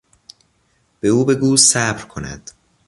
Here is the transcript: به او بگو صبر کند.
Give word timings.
به 0.99 1.07
او 1.07 1.25
بگو 1.25 1.57
صبر 1.57 2.05
کند. 2.05 2.51